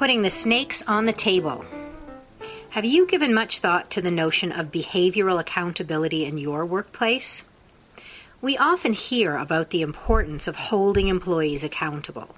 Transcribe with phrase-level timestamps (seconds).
[0.00, 1.62] Putting the snakes on the table.
[2.70, 7.44] Have you given much thought to the notion of behavioral accountability in your workplace?
[8.40, 12.34] We often hear about the importance of holding employees accountable.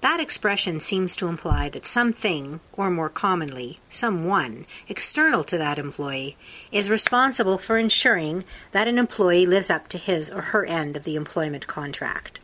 [0.00, 6.38] That expression seems to imply that something, or more commonly, someone, external to that employee,
[6.72, 11.04] is responsible for ensuring that an employee lives up to his or her end of
[11.04, 12.40] the employment contract.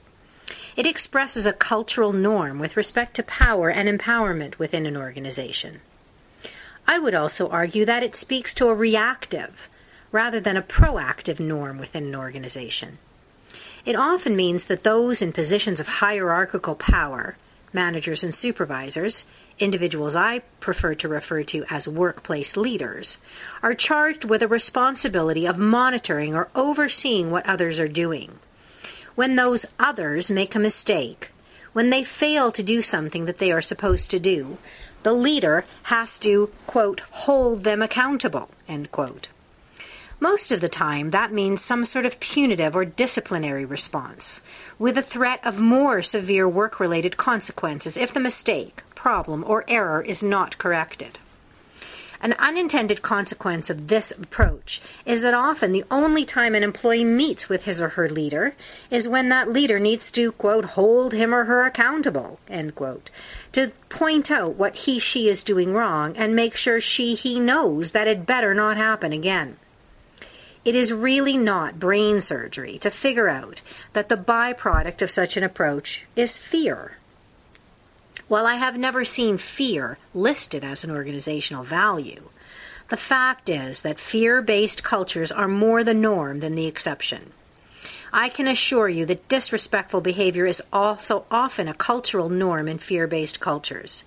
[0.81, 5.83] It expresses a cultural norm with respect to power and empowerment within an organization.
[6.89, 9.69] I would also argue that it speaks to a reactive
[10.11, 12.97] rather than a proactive norm within an organization.
[13.85, 17.37] It often means that those in positions of hierarchical power,
[17.75, 19.27] managers and supervisors,
[19.59, 23.19] individuals I prefer to refer to as workplace leaders,
[23.63, 28.39] are charged with a responsibility of monitoring or overseeing what others are doing
[29.15, 31.31] when those others make a mistake,
[31.73, 34.59] when they fail to do something that they are supposed to do,
[35.03, 39.29] the leader has to, quote, hold them accountable, end quote.
[40.23, 44.43] Most of the time, that means some sort of punitive or disciplinary response,
[44.79, 50.03] with a threat of more severe work related consequences if the mistake, problem, or error
[50.03, 51.19] is not corrected.
[52.23, 57.49] An unintended consequence of this approach is that often the only time an employee meets
[57.49, 58.55] with his or her leader
[58.91, 63.09] is when that leader needs to, quote, hold him or her accountable, end quote,
[63.53, 67.93] to point out what he, she is doing wrong and make sure she, he knows
[67.93, 69.57] that it better not happen again.
[70.63, 73.63] It is really not brain surgery to figure out
[73.95, 76.99] that the byproduct of such an approach is fear
[78.31, 82.31] while I have never seen fear listed as an organizational value,
[82.89, 87.33] the fact is that fear based cultures are more the norm than the exception.
[88.13, 93.09] I can assure you that disrespectful behavior is also often a cultural norm in fear
[93.09, 94.05] based cultures.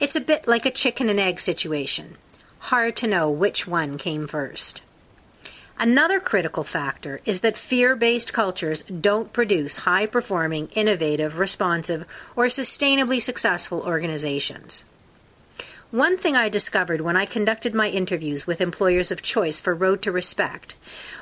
[0.00, 2.16] It's a bit like a chicken and egg situation.
[2.70, 4.80] Hard to know which one came first.
[5.80, 12.46] Another critical factor is that fear based cultures don't produce high performing, innovative, responsive, or
[12.46, 14.84] sustainably successful organizations.
[15.92, 20.02] One thing I discovered when I conducted my interviews with employers of choice for Road
[20.02, 20.74] to Respect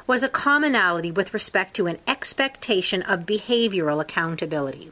[0.06, 4.90] was a commonality with respect to an expectation of behavioral accountability.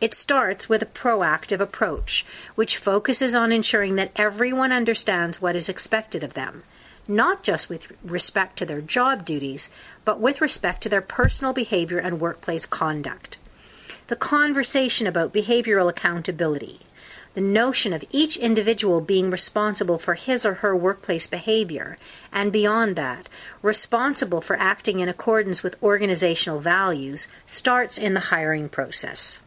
[0.00, 2.24] It starts with a proactive approach,
[2.54, 6.62] which focuses on ensuring that everyone understands what is expected of them
[7.08, 9.68] not just with respect to their job duties,
[10.04, 13.38] but with respect to their personal behavior and workplace conduct.
[14.06, 16.80] The conversation about behavioral accountability,
[17.34, 21.96] the notion of each individual being responsible for his or her workplace behavior,
[22.30, 23.28] and beyond that,
[23.62, 29.40] responsible for acting in accordance with organizational values, starts in the hiring process.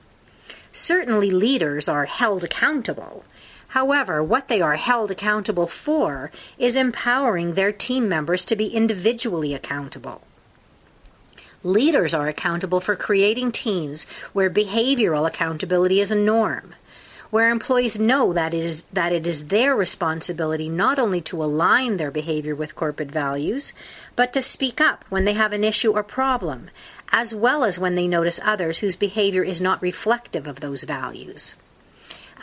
[0.71, 3.23] Certainly, leaders are held accountable
[3.69, 9.53] However, what they are held accountable for is empowering their team members to be individually
[9.53, 10.21] accountable.
[11.63, 16.75] Leaders are accountable for creating teams where behavioral accountability is a norm,
[17.31, 21.97] where employees know that it is, that it is their responsibility not only to align
[21.97, 23.73] their behavior with corporate values,
[24.15, 26.69] but to speak up when they have an issue or problem,
[27.11, 31.55] as well as when they notice others whose behavior is not reflective of those values.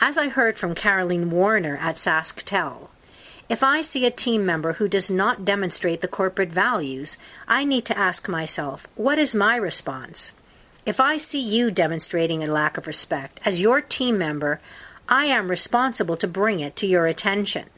[0.05, 2.89] As I heard from Caroline Warner at SaskTel,
[3.47, 7.85] if I see a team member who does not demonstrate the corporate values, I need
[7.85, 10.33] to ask myself, what is my response?
[10.85, 14.59] If I see you demonstrating a lack of respect as your team member,
[15.07, 17.69] I am responsible to bring it to your attention.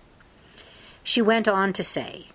[1.03, 2.29] She went on to say,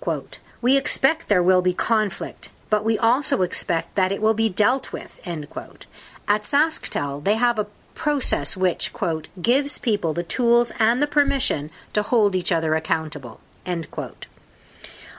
[0.00, 4.48] quote, We expect there will be conflict, but we also expect that it will be
[4.48, 5.86] dealt with, end quote.
[6.26, 7.66] At SaskTel, they have a
[8.00, 13.38] process which, quote, gives people the tools and the permission to hold each other accountable,
[13.66, 14.24] end quote.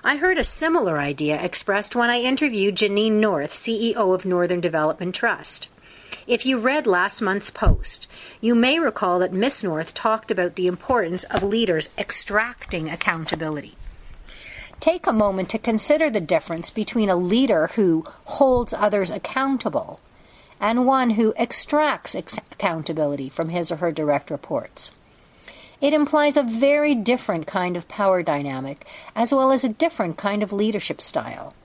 [0.03, 5.13] I heard a similar idea expressed when I interviewed Janine North, CEO of Northern Development
[5.13, 5.69] Trust.
[6.25, 8.07] If you read last month's post,
[8.41, 13.75] you may recall that Miss North talked about the importance of leaders extracting accountability.
[14.79, 19.99] Take a moment to consider the difference between a leader who holds others accountable
[20.61, 24.91] and one who extracts accountability from his or her direct reports.
[25.81, 28.85] It implies a very different kind of power dynamic,
[29.16, 31.55] as well as a different kind of leadership style.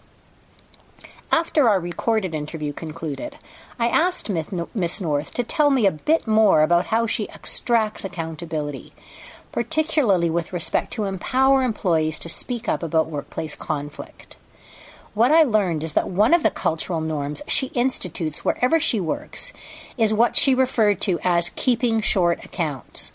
[1.31, 3.37] After our recorded interview concluded,
[3.78, 8.94] I asked Miss North to tell me a bit more about how she extracts accountability,
[9.52, 14.37] particularly with respect to empower employees to speak up about workplace conflict.
[15.16, 19.50] What I learned is that one of the cultural norms she institutes wherever she works
[19.96, 23.12] is what she referred to as keeping short accounts.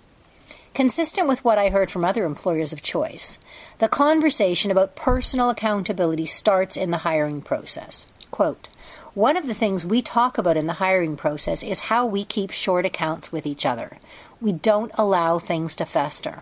[0.74, 3.38] Consistent with what I heard from other employers of choice,
[3.78, 8.08] the conversation about personal accountability starts in the hiring process.
[8.32, 8.68] Quote,
[9.14, 12.50] one of the things we talk about in the hiring process is how we keep
[12.50, 14.00] short accounts with each other.
[14.42, 16.42] We don't allow things to fester.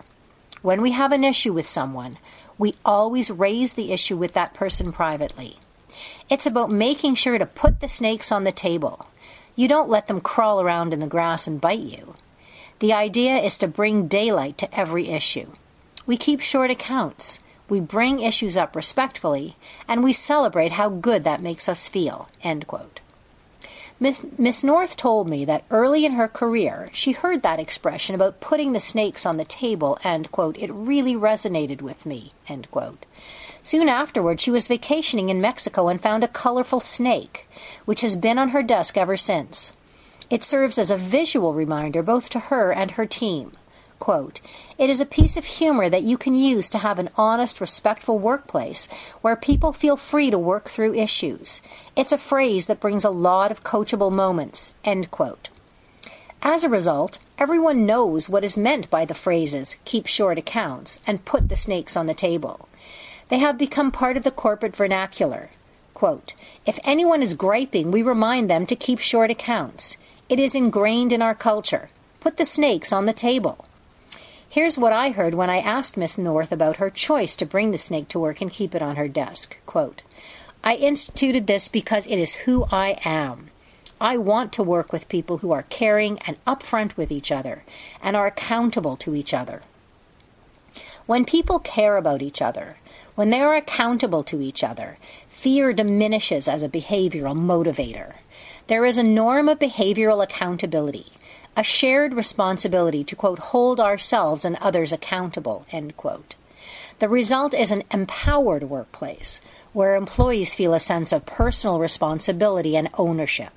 [0.62, 2.16] When we have an issue with someone,
[2.60, 5.56] we always raise the issue with that person privately.
[6.28, 9.06] It's about making sure to put the snakes on the table.
[9.56, 12.14] You don't let them crawl around in the grass and bite you.
[12.80, 15.52] The idea is to bring daylight to every issue.
[16.04, 17.38] We keep short accounts.
[17.70, 19.56] We bring issues up respectfully,
[19.88, 22.28] and we celebrate how good that makes us feel.
[22.42, 23.00] End quote.
[24.02, 28.40] Miss, Miss North told me that early in her career she heard that expression about
[28.40, 33.04] putting the snakes on the table, and, quote, it really resonated with me, end quote.
[33.62, 37.46] Soon afterward, she was vacationing in Mexico and found a colorful snake,
[37.84, 39.72] which has been on her desk ever since.
[40.30, 43.52] It serves as a visual reminder both to her and her team.
[44.00, 44.40] Quote,
[44.78, 48.18] it is a piece of humor that you can use to have an honest, respectful
[48.18, 48.88] workplace
[49.20, 51.60] where people feel free to work through issues.
[51.94, 54.74] It's a phrase that brings a lot of coachable moments.
[54.84, 55.50] End quote.
[56.40, 61.26] As a result, everyone knows what is meant by the phrases keep short accounts and
[61.26, 62.70] put the snakes on the table.
[63.28, 65.50] They have become part of the corporate vernacular.
[65.92, 66.32] Quote,
[66.64, 69.98] if anyone is griping, we remind them to keep short accounts.
[70.30, 71.90] It is ingrained in our culture.
[72.20, 73.66] Put the snakes on the table.
[74.52, 77.78] Here's what I heard when I asked Miss North about her choice to bring the
[77.78, 79.56] snake to work and keep it on her desk.
[79.64, 80.02] Quote,
[80.64, 83.50] I instituted this because it is who I am.
[84.00, 87.62] I want to work with people who are caring and upfront with each other
[88.02, 89.62] and are accountable to each other.
[91.06, 92.76] When people care about each other,
[93.14, 94.98] when they are accountable to each other,
[95.28, 98.14] fear diminishes as a behavioral motivator.
[98.66, 101.06] There is a norm of behavioral accountability,
[101.60, 106.34] a shared responsibility to, quote, hold ourselves and others accountable, end quote.
[107.00, 109.42] The result is an empowered workplace
[109.74, 113.52] where employees feel a sense of personal responsibility and ownership.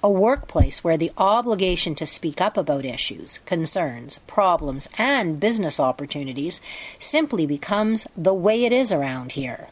[0.00, 6.60] A workplace where the obligation to speak up about issues, concerns, problems, and business opportunities
[7.00, 9.70] simply becomes the way it is around here.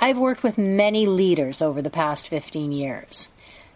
[0.00, 3.26] I've worked with many leaders over the past 15 years.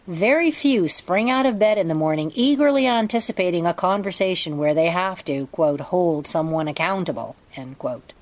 [0.08, 4.88] Very few spring out of bed in the morning eagerly anticipating a conversation where they
[4.88, 8.12] have to, quote, hold someone accountable, end quote.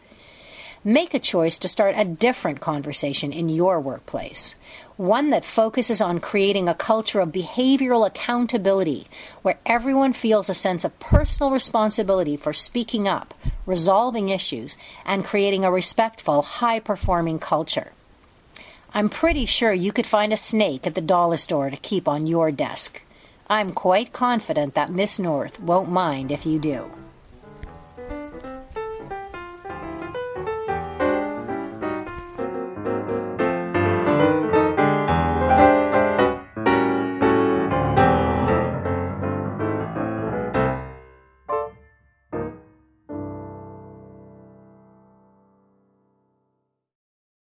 [0.84, 4.56] Make a choice to start a different conversation in your workplace.
[4.98, 9.06] One that focuses on creating a culture of behavioral accountability
[9.40, 13.32] where everyone feels a sense of personal responsibility for speaking up,
[13.64, 14.76] resolving issues,
[15.06, 17.92] and creating a respectful, high performing culture.
[18.92, 22.26] I'm pretty sure you could find a snake at the dollar store to keep on
[22.26, 23.02] your desk.
[23.48, 26.90] I'm quite confident that Miss North won't mind if you do.